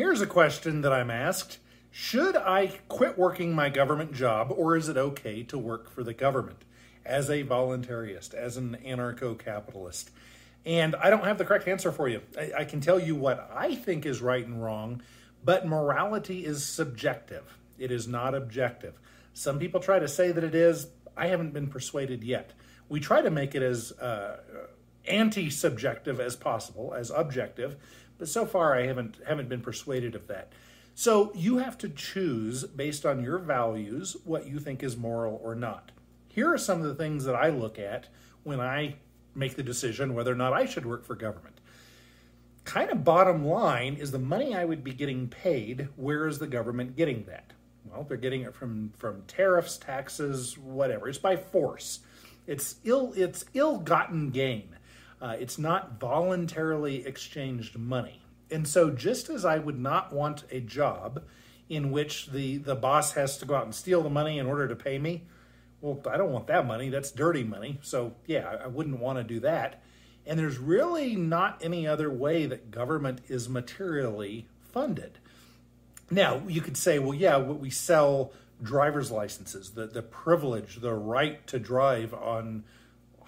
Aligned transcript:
Here's 0.00 0.22
a 0.22 0.26
question 0.26 0.80
that 0.80 0.94
I'm 0.94 1.10
asked 1.10 1.58
Should 1.90 2.34
I 2.34 2.68
quit 2.88 3.18
working 3.18 3.54
my 3.54 3.68
government 3.68 4.14
job, 4.14 4.50
or 4.50 4.74
is 4.74 4.88
it 4.88 4.96
okay 4.96 5.42
to 5.42 5.58
work 5.58 5.90
for 5.90 6.02
the 6.02 6.14
government 6.14 6.64
as 7.04 7.28
a 7.28 7.44
voluntarist, 7.44 8.32
as 8.32 8.56
an 8.56 8.78
anarcho 8.82 9.38
capitalist? 9.38 10.10
And 10.64 10.96
I 10.96 11.10
don't 11.10 11.24
have 11.24 11.36
the 11.36 11.44
correct 11.44 11.68
answer 11.68 11.92
for 11.92 12.08
you. 12.08 12.22
I, 12.34 12.60
I, 12.60 12.64
can 12.64 12.80
tell 12.80 12.98
you 12.98 13.14
what 13.14 13.50
I 13.54 13.74
think 13.74 14.06
is 14.06 14.22
right 14.22 14.42
and 14.42 14.64
wrong, 14.64 15.02
but 15.44 15.66
morality 15.66 16.46
is 16.46 16.64
subjective, 16.64 17.58
it 17.78 17.90
is 17.90 18.08
not 18.08 18.34
objective. 18.34 18.98
Some 19.34 19.58
people 19.58 19.80
try 19.80 19.98
to 19.98 20.08
say 20.08 20.32
that 20.32 20.42
it 20.42 20.54
is. 20.54 20.86
I 21.14 21.26
haven't 21.26 21.52
been 21.52 21.66
persuaded 21.66 22.24
yet. 22.24 22.52
We 22.88 23.00
try 23.00 23.20
to 23.20 23.30
make 23.30 23.54
it 23.54 23.62
as 23.62 23.92
uh, 23.92 24.38
anti 25.06 25.50
subjective 25.50 26.20
as 26.20 26.36
possible, 26.36 26.94
as 26.94 27.10
objective, 27.10 27.76
but 28.20 28.28
so 28.28 28.46
far 28.46 28.76
I 28.78 28.86
haven't, 28.86 29.16
haven't 29.26 29.48
been 29.48 29.62
persuaded 29.62 30.14
of 30.14 30.28
that. 30.28 30.52
So 30.94 31.32
you 31.34 31.56
have 31.58 31.78
to 31.78 31.88
choose 31.88 32.64
based 32.64 33.06
on 33.06 33.24
your 33.24 33.38
values 33.38 34.16
what 34.24 34.46
you 34.46 34.60
think 34.60 34.82
is 34.82 34.96
moral 34.96 35.40
or 35.42 35.54
not. 35.54 35.90
Here 36.28 36.52
are 36.52 36.58
some 36.58 36.82
of 36.82 36.86
the 36.86 36.94
things 36.94 37.24
that 37.24 37.34
I 37.34 37.48
look 37.48 37.78
at 37.78 38.08
when 38.44 38.60
I 38.60 38.96
make 39.34 39.56
the 39.56 39.62
decision 39.62 40.14
whether 40.14 40.30
or 40.30 40.36
not 40.36 40.52
I 40.52 40.66
should 40.66 40.84
work 40.84 41.04
for 41.04 41.14
government. 41.14 41.60
Kind 42.64 42.90
of 42.90 43.04
bottom 43.04 43.44
line 43.44 43.94
is 43.94 44.10
the 44.10 44.18
money 44.18 44.54
I 44.54 44.66
would 44.66 44.84
be 44.84 44.92
getting 44.92 45.28
paid, 45.28 45.88
where 45.96 46.28
is 46.28 46.38
the 46.38 46.46
government 46.46 46.96
getting 46.96 47.24
that? 47.24 47.52
Well, 47.86 48.04
they're 48.04 48.18
getting 48.18 48.42
it 48.42 48.54
from, 48.54 48.92
from 48.98 49.22
tariffs, 49.26 49.78
taxes, 49.78 50.58
whatever. 50.58 51.08
It's 51.08 51.16
by 51.16 51.36
force. 51.36 52.00
It's 52.46 52.76
ill 52.84 53.14
it's 53.16 53.46
ill-gotten 53.54 54.30
gain. 54.30 54.76
Uh, 55.20 55.36
it's 55.38 55.58
not 55.58 56.00
voluntarily 56.00 57.06
exchanged 57.06 57.76
money. 57.76 58.22
And 58.50 58.66
so, 58.66 58.90
just 58.90 59.28
as 59.28 59.44
I 59.44 59.58
would 59.58 59.78
not 59.78 60.12
want 60.12 60.44
a 60.50 60.60
job 60.60 61.22
in 61.68 61.92
which 61.92 62.30
the, 62.30 62.56
the 62.58 62.74
boss 62.74 63.12
has 63.12 63.38
to 63.38 63.44
go 63.44 63.54
out 63.54 63.64
and 63.64 63.74
steal 63.74 64.02
the 64.02 64.10
money 64.10 64.38
in 64.38 64.46
order 64.46 64.66
to 64.66 64.74
pay 64.74 64.98
me, 64.98 65.22
well, 65.80 66.00
I 66.10 66.16
don't 66.16 66.32
want 66.32 66.48
that 66.48 66.66
money. 66.66 66.88
That's 66.88 67.10
dirty 67.10 67.44
money. 67.44 67.78
So, 67.82 68.14
yeah, 68.26 68.56
I 68.62 68.66
wouldn't 68.66 68.98
want 68.98 69.18
to 69.18 69.24
do 69.24 69.40
that. 69.40 69.82
And 70.26 70.38
there's 70.38 70.58
really 70.58 71.16
not 71.16 71.60
any 71.62 71.86
other 71.86 72.10
way 72.10 72.46
that 72.46 72.70
government 72.70 73.20
is 73.28 73.48
materially 73.48 74.46
funded. 74.60 75.18
Now, 76.10 76.42
you 76.46 76.60
could 76.60 76.76
say, 76.76 76.98
well, 76.98 77.14
yeah, 77.14 77.36
what 77.36 77.60
we 77.60 77.70
sell 77.70 78.32
driver's 78.62 79.10
licenses, 79.10 79.70
the, 79.70 79.86
the 79.86 80.02
privilege, 80.02 80.80
the 80.80 80.92
right 80.92 81.46
to 81.46 81.58
drive 81.58 82.12
on 82.12 82.64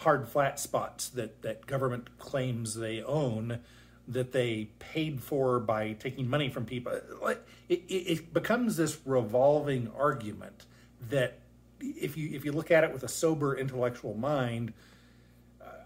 hard 0.02 0.28
flat 0.28 0.60
spots 0.60 1.08
that, 1.10 1.42
that 1.42 1.66
government 1.66 2.18
claims 2.18 2.74
they 2.74 3.02
own 3.02 3.60
that 4.08 4.32
they 4.32 4.68
paid 4.78 5.22
for 5.22 5.60
by 5.60 5.92
taking 5.92 6.28
money 6.28 6.48
from 6.48 6.64
people. 6.64 6.92
It, 6.92 7.46
it, 7.68 7.74
it 7.74 8.32
becomes 8.32 8.76
this 8.76 8.98
revolving 9.04 9.90
argument 9.96 10.66
that 11.08 11.38
if 11.80 12.16
you 12.16 12.30
if 12.32 12.44
you 12.44 12.52
look 12.52 12.70
at 12.70 12.84
it 12.84 12.92
with 12.92 13.02
a 13.02 13.08
sober 13.08 13.56
intellectual 13.56 14.14
mind, 14.14 14.72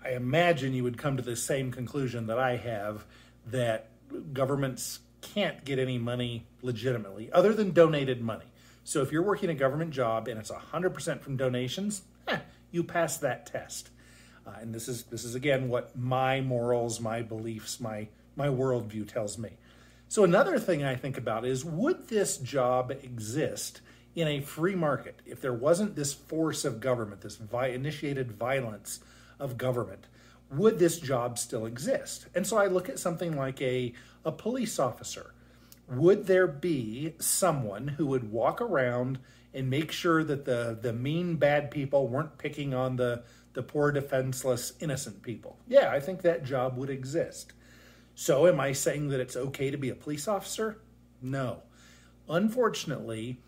I 0.04 0.10
imagine 0.10 0.72
you 0.74 0.84
would 0.84 0.98
come 0.98 1.16
to 1.16 1.22
the 1.22 1.36
same 1.36 1.72
conclusion 1.72 2.26
that 2.26 2.38
I 2.38 2.56
have 2.56 3.04
that 3.46 3.88
governments 4.32 5.00
can't 5.20 5.64
get 5.64 5.78
any 5.78 5.98
money 5.98 6.46
legitimately 6.62 7.30
other 7.32 7.52
than 7.52 7.72
donated 7.72 8.20
money. 8.20 8.46
So 8.84 9.02
if 9.02 9.10
you're 9.10 9.22
working 9.22 9.50
a 9.50 9.54
government 9.54 9.90
job 9.90 10.28
and 10.28 10.38
it's 10.38 10.50
100% 10.50 11.20
from 11.20 11.36
donations, 11.36 12.02
eh, 12.28 12.38
you 12.70 12.84
pass 12.84 13.16
that 13.18 13.46
test. 13.46 13.90
Uh, 14.46 14.52
and 14.60 14.74
this 14.74 14.88
is 14.88 15.04
this 15.04 15.24
is 15.24 15.34
again 15.34 15.68
what 15.68 15.96
my 15.96 16.40
morals, 16.40 17.00
my 17.00 17.22
beliefs, 17.22 17.80
my 17.80 18.08
my 18.36 18.48
worldview 18.48 19.06
tells 19.08 19.38
me. 19.38 19.50
So 20.08 20.22
another 20.22 20.58
thing 20.58 20.84
I 20.84 20.94
think 20.94 21.18
about 21.18 21.44
is 21.44 21.64
would 21.64 22.08
this 22.08 22.36
job 22.36 22.90
exist 22.90 23.80
in 24.14 24.28
a 24.28 24.40
free 24.40 24.76
market 24.76 25.20
if 25.26 25.40
there 25.40 25.52
wasn't 25.52 25.96
this 25.96 26.14
force 26.14 26.64
of 26.64 26.80
government, 26.80 27.22
this 27.22 27.36
vi- 27.36 27.68
initiated 27.68 28.32
violence 28.32 29.00
of 29.40 29.58
government? 29.58 30.06
Would 30.50 30.78
this 30.78 31.00
job 31.00 31.38
still 31.38 31.66
exist? 31.66 32.26
And 32.34 32.46
so 32.46 32.56
I 32.56 32.66
look 32.66 32.88
at 32.88 33.00
something 33.00 33.36
like 33.36 33.60
a, 33.60 33.92
a 34.24 34.30
police 34.30 34.78
officer. 34.78 35.32
Would 35.88 36.26
there 36.26 36.46
be 36.46 37.14
someone 37.18 37.88
who 37.88 38.06
would 38.06 38.30
walk 38.30 38.60
around 38.60 39.18
and 39.52 39.68
make 39.68 39.90
sure 39.90 40.22
that 40.22 40.44
the, 40.44 40.78
the 40.80 40.92
mean 40.92 41.36
bad 41.36 41.70
people 41.70 42.06
weren't 42.06 42.38
picking 42.38 42.74
on 42.74 42.96
the, 42.96 43.22
the 43.56 43.62
poor, 43.62 43.90
defenseless, 43.90 44.74
innocent 44.78 45.22
people. 45.22 45.58
Yeah, 45.66 45.90
I 45.90 45.98
think 45.98 46.22
that 46.22 46.44
job 46.44 46.76
would 46.76 46.90
exist. 46.90 47.54
So, 48.14 48.46
am 48.46 48.60
I 48.60 48.72
saying 48.72 49.08
that 49.08 49.18
it's 49.18 49.36
okay 49.36 49.70
to 49.72 49.76
be 49.76 49.90
a 49.90 49.94
police 49.94 50.28
officer? 50.28 50.78
No. 51.20 51.62
Unfortunately, 52.28 53.40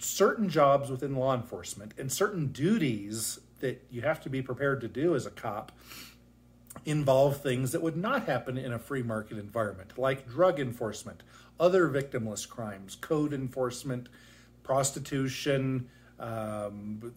certain 0.00 0.48
jobs 0.48 0.90
within 0.90 1.16
law 1.16 1.34
enforcement 1.34 1.94
and 1.98 2.12
certain 2.12 2.48
duties 2.48 3.40
that 3.60 3.84
you 3.90 4.02
have 4.02 4.20
to 4.20 4.30
be 4.30 4.42
prepared 4.42 4.80
to 4.82 4.88
do 4.88 5.14
as 5.14 5.26
a 5.26 5.30
cop 5.30 5.72
involve 6.84 7.40
things 7.40 7.72
that 7.72 7.82
would 7.82 7.96
not 7.96 8.26
happen 8.26 8.56
in 8.56 8.72
a 8.72 8.78
free 8.78 9.02
market 9.02 9.38
environment, 9.38 9.98
like 9.98 10.28
drug 10.28 10.60
enforcement, 10.60 11.22
other 11.58 11.88
victimless 11.88 12.48
crimes, 12.48 12.96
code 12.96 13.32
enforcement, 13.32 14.08
prostitution, 14.62 15.88
um, 16.20 17.12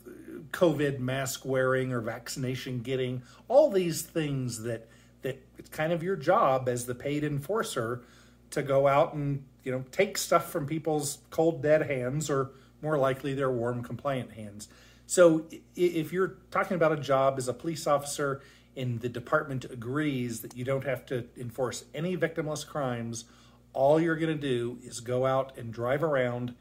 COVID 0.51 0.99
mask 0.99 1.45
wearing 1.45 1.91
or 1.91 2.01
vaccination 2.01 2.81
getting, 2.81 3.23
all 3.47 3.69
these 3.69 4.01
things 4.01 4.63
that 4.63 4.87
that 5.21 5.39
it's 5.57 5.69
kind 5.69 5.93
of 5.93 6.01
your 6.01 6.15
job 6.15 6.67
as 6.67 6.85
the 6.85 6.95
paid 6.95 7.23
enforcer 7.23 8.01
to 8.49 8.63
go 8.63 8.87
out 8.87 9.13
and 9.13 9.43
you 9.63 9.71
know 9.71 9.83
take 9.91 10.17
stuff 10.17 10.51
from 10.51 10.65
people's 10.65 11.19
cold 11.29 11.61
dead 11.61 11.83
hands 11.89 12.29
or 12.29 12.51
more 12.81 12.97
likely 12.97 13.33
their 13.33 13.51
warm 13.51 13.83
compliant 13.83 14.33
hands. 14.33 14.67
So 15.05 15.45
if 15.75 16.13
you're 16.13 16.37
talking 16.51 16.75
about 16.75 16.93
a 16.93 16.97
job 16.97 17.35
as 17.37 17.47
a 17.47 17.53
police 17.53 17.85
officer 17.85 18.41
and 18.77 19.01
the 19.01 19.09
department 19.09 19.65
agrees 19.65 20.39
that 20.41 20.55
you 20.55 20.63
don't 20.63 20.85
have 20.85 21.05
to 21.07 21.25
enforce 21.37 21.83
any 21.93 22.15
victimless 22.15 22.65
crimes, 22.65 23.25
all 23.73 23.99
you're 23.99 24.15
going 24.15 24.33
to 24.35 24.41
do 24.41 24.79
is 24.83 24.99
go 25.01 25.25
out 25.25 25.57
and 25.57 25.73
drive 25.73 26.03
around 26.03 26.55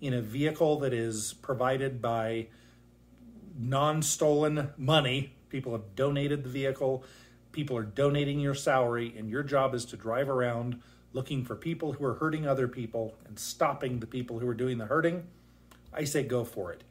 in 0.00 0.12
a 0.12 0.20
vehicle 0.20 0.78
that 0.80 0.92
is 0.92 1.34
provided 1.34 2.00
by 2.02 2.48
non 3.58 4.02
stolen 4.02 4.70
money. 4.76 5.32
People 5.48 5.72
have 5.72 5.94
donated 5.94 6.44
the 6.44 6.48
vehicle, 6.48 7.04
people 7.52 7.76
are 7.76 7.84
donating 7.84 8.40
your 8.40 8.54
salary, 8.54 9.14
and 9.16 9.30
your 9.30 9.42
job 9.42 9.74
is 9.74 9.84
to 9.86 9.96
drive 9.96 10.28
around 10.28 10.80
looking 11.12 11.44
for 11.44 11.56
people 11.56 11.94
who 11.94 12.04
are 12.04 12.14
hurting 12.14 12.46
other 12.46 12.68
people 12.68 13.14
and 13.26 13.38
stopping 13.38 14.00
the 14.00 14.06
people 14.06 14.38
who 14.38 14.46
are 14.46 14.54
doing 14.54 14.76
the 14.76 14.84
hurting. 14.84 15.26
I 15.92 16.04
say 16.04 16.22
go 16.22 16.44
for 16.44 16.72
it. 16.72 16.84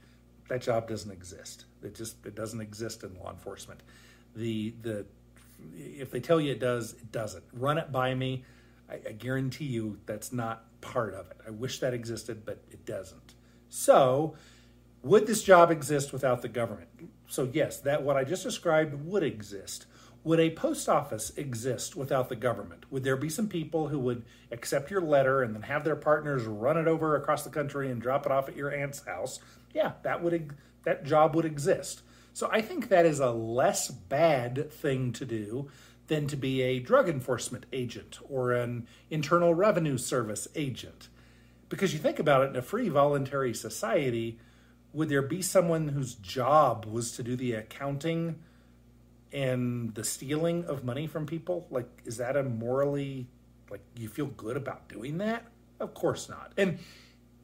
That 0.50 0.62
job 0.62 0.88
doesn't 0.88 1.12
exist. 1.12 1.66
It 1.84 1.94
just 1.94 2.26
it 2.26 2.36
doesn't 2.36 2.62
exist 2.62 3.04
in 3.04 3.18
law 3.20 3.32
enforcement. 3.32 3.82
The 4.36 4.74
the 4.82 5.06
if 5.76 6.12
they 6.12 6.20
tell 6.20 6.42
you 6.42 6.52
it 6.52 6.60
does, 6.60 6.94
it 6.94 7.12
doesn't. 7.12 7.44
Run 7.54 7.78
it 7.78 7.92
by 7.92 8.16
me. 8.16 8.44
I, 8.90 9.00
I 9.09 9.12
guarantee 9.13 9.66
you 9.66 10.00
that's 10.06 10.31
not 10.31 10.66
part 10.81 11.13
of 11.13 11.29
it. 11.31 11.38
I 11.46 11.50
wish 11.50 11.79
that 11.79 11.94
existed, 11.94 12.46
but 12.46 12.63
it 12.72 12.85
doesn't. 12.85 13.34
So, 13.69 14.35
would 15.01 15.28
this 15.28 15.44
job 15.44 15.72
exist 15.72 16.13
without 16.13 16.41
the 16.41 16.47
government? 16.47 16.90
So, 17.28 17.50
yes, 17.51 17.79
that 17.81 18.03
what 18.03 18.18
I 18.18 18.24
just 18.24 18.44
described 18.44 19.06
would 19.06 19.24
exist. 19.24 19.85
Would 20.24 20.40
a 20.40 20.50
post 20.50 20.90
office 20.90 21.31
exist 21.38 21.95
without 21.95 22.29
the 22.29 22.35
government? 22.35 22.85
Would 22.91 23.03
there 23.03 23.16
be 23.16 23.29
some 23.29 23.47
people 23.47 23.90
who 23.90 24.00
would 24.00 24.24
accept 24.51 24.90
your 24.90 25.01
letter 25.01 25.44
and 25.44 25.53
then 25.53 25.62
have 25.63 25.84
their 25.84 25.95
partners 25.95 26.45
run 26.45 26.78
it 26.78 26.88
over 26.88 27.16
across 27.16 27.44
the 27.44 27.51
country 27.51 27.91
and 27.91 28.01
drop 28.01 28.25
it 28.25 28.31
off 28.31 28.50
at 28.50 28.56
your 28.56 28.74
aunt's 28.74 29.06
house? 29.06 29.40
Yeah, 29.74 29.91
that 30.01 30.24
would 30.24 30.56
that 30.84 31.03
job 31.03 31.35
would 31.35 31.45
exist. 31.45 32.01
So 32.34 32.50
I 32.51 32.62
think 32.62 32.90
that 32.90 33.06
is 33.06 33.19
a 33.19 33.31
less 33.31 33.90
bad 33.90 34.72
thing 34.72 35.13
to 35.13 35.25
do 35.25 35.69
than 36.08 36.28
to 36.28 36.36
be 36.36 36.62
a 36.62 36.80
drug 36.80 37.10
enforcement 37.10 37.66
agent 37.74 38.20
or 38.30 38.52
an 38.52 38.88
internal 39.10 39.54
revenue 39.54 39.98
service 39.98 40.48
agent. 40.56 41.10
Because 41.69 41.94
you 41.94 42.00
think 42.00 42.19
about 42.19 42.44
it, 42.44 42.50
in 42.50 42.56
a 42.56 42.62
free 42.62 42.90
voluntary 42.90 43.54
society, 43.54 44.40
would 44.94 45.10
there 45.10 45.22
be 45.22 45.42
someone 45.42 45.90
whose 45.90 46.16
job 46.16 46.86
was 46.86 47.12
to 47.13 47.24
do 47.24 47.36
the 47.36 47.54
accounting 47.54 48.40
and 49.34 49.94
the 49.96 50.04
stealing 50.04 50.63
of 50.66 50.84
money 50.84 51.07
from 51.07 51.25
people? 51.25 51.68
Like, 51.69 51.90
is 52.06 52.18
that 52.18 52.38
a 52.38 52.44
morally, 52.44 53.28
like, 53.69 53.81
you 53.98 54.08
feel 54.08 54.28
good 54.28 54.58
about 54.58 54.88
doing 54.88 55.18
that? 55.18 55.48
Of 55.80 55.94
course 55.94 56.30
not. 56.30 56.54
And 56.56 56.80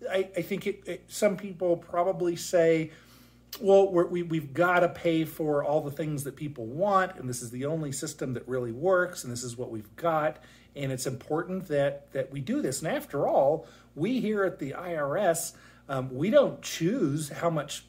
I, 0.09 0.29
I 0.37 0.41
think 0.43 0.67
it, 0.67 0.83
it, 0.85 1.03
some 1.07 1.35
people 1.35 1.77
probably 1.77 2.35
say, 2.35 2.91
well, 3.59 3.91
we 3.91 4.23
we've 4.23 4.53
got 4.53 4.79
to 4.79 4.89
pay 4.89 5.25
for 5.25 5.63
all 5.63 5.81
the 5.81 5.91
things 5.91 6.23
that 6.23 6.35
people 6.35 6.65
want, 6.65 7.17
and 7.17 7.27
this 7.27 7.41
is 7.41 7.51
the 7.51 7.65
only 7.65 7.91
system 7.91 8.33
that 8.33 8.47
really 8.47 8.71
works, 8.71 9.23
and 9.23 9.31
this 9.31 9.43
is 9.43 9.57
what 9.57 9.69
we've 9.69 9.95
got, 9.95 10.37
and 10.75 10.91
it's 10.91 11.05
important 11.05 11.67
that 11.67 12.11
that 12.13 12.31
we 12.31 12.39
do 12.39 12.61
this. 12.61 12.81
And 12.81 12.91
after 12.91 13.27
all, 13.27 13.67
we 13.95 14.21
here 14.21 14.43
at 14.43 14.59
the 14.59 14.71
IRS, 14.71 15.53
um, 15.89 16.15
we 16.15 16.29
don't 16.29 16.61
choose 16.61 17.29
how 17.29 17.49
much 17.49 17.83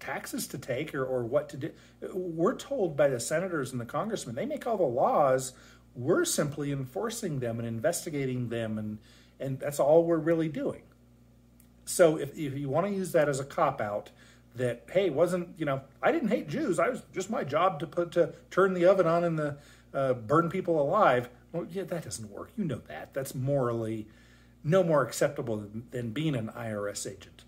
taxes 0.00 0.46
to 0.48 0.58
take 0.58 0.94
or, 0.94 1.04
or 1.04 1.24
what 1.24 1.48
to 1.48 1.56
do. 1.56 1.70
We're 2.12 2.56
told 2.56 2.96
by 2.96 3.08
the 3.08 3.18
senators 3.18 3.72
and 3.72 3.80
the 3.80 3.86
congressmen, 3.86 4.34
they 4.34 4.46
make 4.46 4.66
all 4.66 4.76
the 4.76 4.84
laws. 4.84 5.52
We're 5.94 6.26
simply 6.26 6.72
enforcing 6.72 7.40
them 7.40 7.58
and 7.58 7.66
investigating 7.66 8.50
them 8.50 8.78
and 8.78 8.98
And 9.40 9.58
that's 9.58 9.80
all 9.80 10.04
we're 10.04 10.18
really 10.18 10.48
doing. 10.48 10.82
So 11.86 12.16
if, 12.16 12.36
if 12.36 12.56
you 12.58 12.68
want 12.68 12.86
to 12.86 12.92
use 12.92 13.12
that 13.12 13.28
as 13.28 13.40
a 13.40 13.44
cop 13.44 13.80
out, 13.80 14.10
that 14.56 14.84
hey 14.92 15.10
wasn't 15.10 15.48
you 15.58 15.64
know 15.64 15.82
I 16.02 16.12
didn't 16.12 16.28
hate 16.28 16.48
Jews. 16.48 16.78
I 16.78 16.88
was 16.88 17.02
just 17.12 17.30
my 17.30 17.44
job 17.44 17.80
to 17.80 17.86
put 17.86 18.12
to 18.12 18.34
turn 18.50 18.74
the 18.74 18.86
oven 18.86 19.06
on 19.06 19.24
and 19.24 19.38
the 19.38 19.56
uh, 19.94 20.14
burn 20.14 20.48
people 20.48 20.80
alive. 20.80 21.28
Well 21.52 21.66
yeah 21.70 21.84
that 21.84 22.04
doesn't 22.04 22.30
work. 22.30 22.50
You 22.56 22.64
know 22.64 22.80
that. 22.88 23.14
That's 23.14 23.34
morally 23.34 24.08
no 24.64 24.82
more 24.82 25.02
acceptable 25.02 25.56
than, 25.58 25.86
than 25.90 26.10
being 26.10 26.34
an 26.34 26.50
IRS 26.56 27.06
agent. 27.10 27.44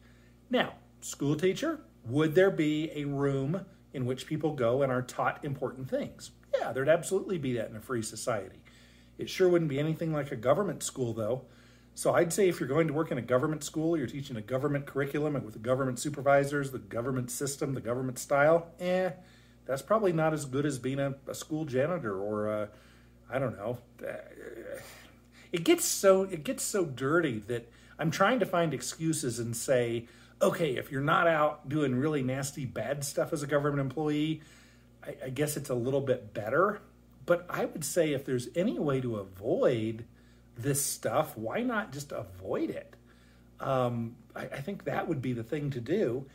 Now 0.50 0.74
school 1.00 1.36
teacher 1.36 1.80
would 2.04 2.34
there 2.34 2.50
be 2.50 2.90
a 2.94 3.04
room 3.04 3.66
in 3.92 4.06
which 4.06 4.26
people 4.26 4.54
go 4.54 4.82
and 4.82 4.92
are 4.92 5.02
taught 5.02 5.44
important 5.44 5.88
things? 5.90 6.30
Yeah 6.58 6.72
there'd 6.72 6.88
absolutely 6.88 7.38
be 7.38 7.54
that 7.54 7.70
in 7.70 7.76
a 7.76 7.80
free 7.80 8.02
society. 8.02 8.60
It 9.18 9.28
sure 9.28 9.48
wouldn't 9.48 9.70
be 9.70 9.80
anything 9.80 10.12
like 10.12 10.30
a 10.30 10.36
government 10.36 10.82
school 10.82 11.12
though 11.12 11.42
so 11.98 12.14
I'd 12.14 12.32
say 12.32 12.48
if 12.48 12.60
you're 12.60 12.68
going 12.68 12.86
to 12.86 12.92
work 12.92 13.10
in 13.10 13.18
a 13.18 13.22
government 13.22 13.64
school, 13.64 13.96
you're 13.96 14.06
teaching 14.06 14.36
a 14.36 14.40
government 14.40 14.86
curriculum 14.86 15.34
with 15.44 15.54
the 15.54 15.58
government 15.58 15.98
supervisors, 15.98 16.70
the 16.70 16.78
government 16.78 17.28
system, 17.28 17.74
the 17.74 17.80
government 17.80 18.20
style, 18.20 18.68
eh, 18.78 19.10
that's 19.66 19.82
probably 19.82 20.12
not 20.12 20.32
as 20.32 20.44
good 20.44 20.64
as 20.64 20.78
being 20.78 21.00
a, 21.00 21.16
a 21.26 21.34
school 21.34 21.64
janitor 21.64 22.16
or 22.16 22.46
a, 22.46 22.68
I 23.28 23.40
don't 23.40 23.56
know. 23.56 23.78
It 25.50 25.64
gets 25.64 25.86
so 25.86 26.22
it 26.22 26.44
gets 26.44 26.62
so 26.62 26.84
dirty 26.84 27.40
that 27.48 27.68
I'm 27.98 28.12
trying 28.12 28.38
to 28.38 28.46
find 28.46 28.72
excuses 28.72 29.40
and 29.40 29.56
say, 29.56 30.06
okay, 30.40 30.76
if 30.76 30.92
you're 30.92 31.00
not 31.00 31.26
out 31.26 31.68
doing 31.68 31.96
really 31.96 32.22
nasty 32.22 32.64
bad 32.64 33.02
stuff 33.02 33.32
as 33.32 33.42
a 33.42 33.48
government 33.48 33.80
employee, 33.80 34.40
I, 35.02 35.16
I 35.24 35.28
guess 35.30 35.56
it's 35.56 35.68
a 35.68 35.74
little 35.74 36.02
bit 36.02 36.32
better. 36.32 36.80
But 37.26 37.44
I 37.50 37.64
would 37.64 37.84
say 37.84 38.12
if 38.12 38.24
there's 38.24 38.50
any 38.54 38.78
way 38.78 39.00
to 39.00 39.16
avoid 39.16 40.04
this 40.58 40.84
stuff, 40.84 41.36
why 41.36 41.62
not 41.62 41.92
just 41.92 42.12
avoid 42.12 42.70
it? 42.70 42.94
Um, 43.60 44.16
I, 44.36 44.42
I, 44.42 44.60
think 44.60 44.84
that 44.84 45.08
would 45.08 45.20
be 45.20 45.32
the 45.32 45.42
thing 45.42 45.70
to 45.70 45.80
do. 45.80 46.26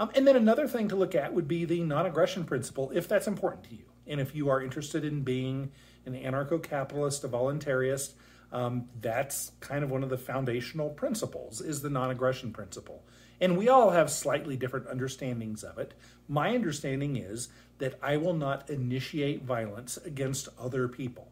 Um, 0.00 0.10
and 0.14 0.26
then 0.26 0.34
another 0.34 0.66
thing 0.66 0.88
to 0.88 0.96
look 0.96 1.14
at 1.14 1.32
would 1.32 1.46
be 1.46 1.64
the 1.64 1.80
non 1.80 2.06
aggression 2.06 2.44
principle, 2.44 2.90
if 2.92 3.06
that's 3.06 3.28
important 3.28 3.64
to 3.64 3.74
you. 3.74 3.84
And 4.06 4.20
if 4.20 4.34
you 4.34 4.48
are 4.48 4.60
interested 4.60 5.04
in 5.04 5.22
being 5.22 5.70
an 6.06 6.14
anarcho 6.14 6.60
capitalist, 6.60 7.22
a 7.22 7.28
voluntarist, 7.28 8.14
um, 8.52 8.88
that's 9.00 9.52
kind 9.60 9.82
of 9.82 9.90
one 9.90 10.02
of 10.02 10.10
the 10.10 10.18
foundational 10.18 10.90
principles 10.90 11.60
is 11.60 11.80
the 11.80 11.90
non-aggression 11.90 12.52
principle 12.52 13.02
and 13.40 13.56
we 13.56 13.68
all 13.68 13.90
have 13.90 14.10
slightly 14.10 14.56
different 14.56 14.86
understandings 14.88 15.64
of 15.64 15.78
it 15.78 15.94
my 16.28 16.54
understanding 16.54 17.16
is 17.16 17.48
that 17.78 17.98
i 18.02 18.16
will 18.16 18.34
not 18.34 18.68
initiate 18.68 19.42
violence 19.42 19.96
against 19.96 20.48
other 20.60 20.86
people 20.86 21.28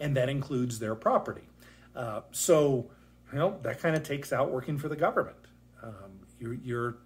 and 0.00 0.16
that 0.16 0.30
includes 0.30 0.78
their 0.78 0.94
property 0.94 1.48
uh, 1.94 2.22
so, 2.30 2.90
you 3.32 3.38
know, 3.38 3.58
that 3.62 3.80
kind 3.80 3.96
of 3.96 4.02
takes 4.02 4.32
out 4.32 4.50
working 4.50 4.78
for 4.78 4.88
the 4.88 4.96
government. 4.96 5.36
Um, 5.82 6.20
you're, 6.38 6.54
you're 6.54 6.96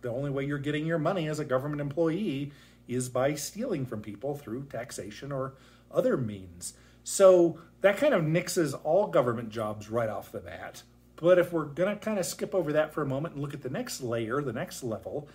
the 0.00 0.10
only 0.10 0.30
way 0.30 0.44
you're 0.44 0.58
getting 0.58 0.86
your 0.86 0.98
money 0.98 1.28
as 1.28 1.38
a 1.38 1.44
government 1.44 1.80
employee 1.80 2.52
is 2.86 3.08
by 3.08 3.34
stealing 3.34 3.86
from 3.86 4.02
people 4.02 4.34
through 4.34 4.64
taxation 4.66 5.32
or 5.32 5.54
other 5.90 6.16
means. 6.16 6.74
So 7.02 7.58
that 7.80 7.96
kind 7.96 8.14
of 8.14 8.22
nixes 8.22 8.78
all 8.84 9.06
government 9.06 9.50
jobs 9.50 9.90
right 9.90 10.08
off 10.08 10.32
the 10.32 10.40
bat. 10.40 10.82
But 11.16 11.38
if 11.38 11.52
we're 11.52 11.64
going 11.64 11.96
to 11.96 12.02
kind 12.02 12.18
of 12.18 12.26
skip 12.26 12.54
over 12.54 12.72
that 12.72 12.92
for 12.92 13.02
a 13.02 13.06
moment 13.06 13.34
and 13.34 13.42
look 13.42 13.54
at 13.54 13.62
the 13.62 13.70
next 13.70 14.02
layer, 14.02 14.42
the 14.42 14.52
next 14.52 14.82
level, 14.82 15.28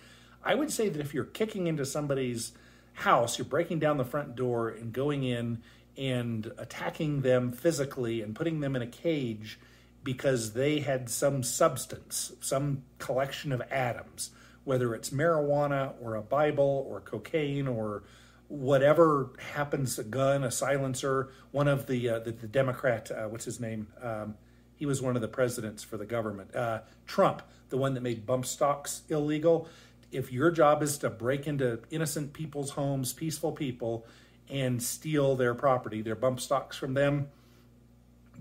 I 0.44 0.54
would 0.54 0.70
say 0.70 0.88
that 0.88 1.00
if 1.00 1.14
you're 1.14 1.24
kicking 1.24 1.66
into 1.66 1.84
somebody's 1.84 2.52
house, 2.94 3.38
you're 3.38 3.46
breaking 3.46 3.78
down 3.78 3.96
the 3.96 4.04
front 4.04 4.36
door 4.36 4.68
and 4.68 4.92
going 4.92 5.24
in 5.24 5.62
and 6.00 6.50
attacking 6.56 7.20
them 7.20 7.52
physically 7.52 8.22
and 8.22 8.34
putting 8.34 8.60
them 8.60 8.74
in 8.74 8.80
a 8.80 8.86
cage 8.86 9.60
because 10.02 10.54
they 10.54 10.80
had 10.80 11.10
some 11.10 11.42
substance, 11.42 12.32
some 12.40 12.82
collection 12.98 13.52
of 13.52 13.60
atoms, 13.70 14.30
whether 14.64 14.94
it's 14.94 15.10
marijuana 15.10 15.92
or 16.00 16.14
a 16.14 16.22
Bible 16.22 16.86
or 16.88 17.02
cocaine 17.02 17.68
or 17.68 18.02
whatever 18.48 19.28
happens 19.52 19.98
a 19.98 20.04
gun, 20.04 20.42
a 20.42 20.50
silencer. 20.50 21.28
One 21.50 21.68
of 21.68 21.86
the 21.86 22.08
uh, 22.08 22.18
the, 22.20 22.32
the, 22.32 22.48
Democrat, 22.48 23.10
uh, 23.10 23.28
what's 23.28 23.44
his 23.44 23.60
name? 23.60 23.88
Um, 24.02 24.36
he 24.74 24.86
was 24.86 25.02
one 25.02 25.16
of 25.16 25.22
the 25.22 25.28
presidents 25.28 25.84
for 25.84 25.98
the 25.98 26.06
government. 26.06 26.56
Uh, 26.56 26.80
Trump, 27.06 27.42
the 27.68 27.76
one 27.76 27.92
that 27.92 28.00
made 28.00 28.24
bump 28.24 28.46
stocks 28.46 29.02
illegal. 29.10 29.68
If 30.10 30.32
your 30.32 30.50
job 30.50 30.82
is 30.82 30.96
to 30.98 31.10
break 31.10 31.46
into 31.46 31.80
innocent 31.90 32.32
people's 32.32 32.70
homes, 32.70 33.12
peaceful 33.12 33.52
people, 33.52 34.06
and 34.50 34.82
steal 34.82 35.36
their 35.36 35.54
property, 35.54 36.02
their 36.02 36.16
bump 36.16 36.40
stocks 36.40 36.76
from 36.76 36.94
them, 36.94 37.28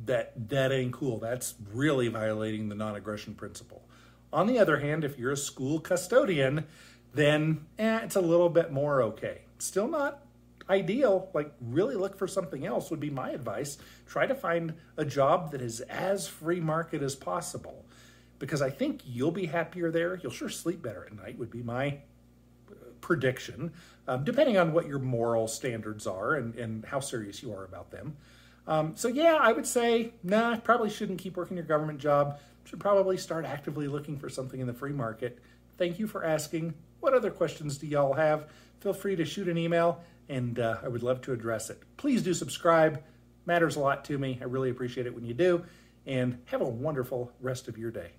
that 0.06 0.50
that 0.50 0.72
ain't 0.72 0.94
cool. 0.94 1.20
That's 1.20 1.56
really 1.74 2.08
violating 2.08 2.70
the 2.70 2.76
non-aggression 2.76 3.36
principle. 3.36 3.84
On 4.32 4.48
the 4.48 4.60
other 4.60 4.80
hand, 4.80 5.04
if 5.04 5.18
you're 5.18 5.32
a 5.32 5.38
school 5.38 5.80
custodian, 5.80 6.66
then 7.14 7.66
eh, 7.78 8.00
it's 8.04 8.16
a 8.16 8.22
little 8.22 8.50
bit 8.50 8.72
more 8.72 9.02
okay. 9.02 9.42
Still 9.58 9.88
not 9.88 10.22
ideal. 10.70 11.30
Like 11.34 11.52
really 11.60 11.96
look 11.96 12.18
for 12.18 12.28
something 12.28 12.66
else 12.66 12.92
would 12.92 13.00
be 13.00 13.10
my 13.10 13.32
advice. 13.32 13.78
Try 14.08 14.28
to 14.28 14.36
find 14.36 14.76
a 14.98 15.06
job 15.06 15.52
that 15.52 15.62
is 15.62 15.82
as 15.82 16.28
free 16.28 16.60
market 16.60 17.02
as 17.02 17.16
possible. 17.16 17.86
Because 18.38 18.62
I 18.62 18.70
think 18.70 19.02
you'll 19.06 19.32
be 19.32 19.48
happier 19.48 19.92
there. 19.92 20.20
You'll 20.22 20.32
sure 20.32 20.50
sleep 20.50 20.82
better 20.82 21.06
at 21.06 21.14
night 21.14 21.38
would 21.38 21.52
be 21.52 21.64
my 21.64 22.00
prediction, 23.02 23.72
um, 24.08 24.24
depending 24.24 24.58
on 24.58 24.74
what 24.74 24.88
your 24.88 25.00
moral 25.00 25.48
standards 25.48 26.08
are 26.08 26.36
and, 26.36 26.56
and 26.56 26.86
how 26.86 27.00
serious 27.00 27.42
you 27.44 27.54
are 27.54 27.64
about 27.64 27.92
them. 27.92 28.16
Um, 28.68 28.94
so, 28.96 29.08
yeah, 29.08 29.38
I 29.42 29.52
would 29.52 29.66
say, 29.66 30.14
nah, 30.24 30.58
probably 30.58 30.90
shouldn't 30.90 31.20
keep 31.20 31.38
working 31.38 31.58
your 31.58 31.66
government 31.66 32.00
job. 32.00 32.40
Should 32.66 32.80
probably 32.80 33.18
start 33.18 33.46
actively 33.46 33.88
looking 33.88 34.18
for 34.18 34.30
something 34.30 34.60
in 34.60 34.68
the 34.68 34.74
free 34.74 34.92
market. 34.92 35.40
Thank 35.78 35.98
you 35.98 36.06
for 36.06 36.24
asking. 36.24 36.76
What 37.00 37.14
other 37.14 37.32
questions 37.32 37.78
do 37.78 37.88
y'all 37.88 38.14
have? 38.14 38.48
Feel 38.82 38.94
free 38.94 39.16
to 39.16 39.26
shoot 39.26 39.48
an 39.48 39.58
email, 39.58 40.04
and 40.28 40.60
uh, 40.60 40.78
I 40.84 40.88
would 40.88 41.02
love 41.02 41.22
to 41.22 41.34
address 41.34 41.70
it. 41.70 41.82
Please 41.98 42.22
do 42.22 42.34
subscribe. 42.34 43.02
Matters 43.46 43.76
a 43.76 43.80
lot 43.80 44.06
to 44.06 44.18
me. 44.18 44.38
I 44.40 44.46
really 44.46 44.70
appreciate 44.70 45.08
it 45.08 45.16
when 45.16 45.26
you 45.26 45.34
do. 45.34 45.66
And 46.06 46.38
have 46.46 46.62
a 46.62 46.68
wonderful 46.68 47.32
rest 47.42 47.68
of 47.68 47.78
your 47.78 47.92
day. 47.92 48.12